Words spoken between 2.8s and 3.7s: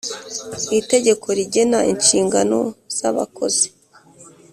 zabakozi.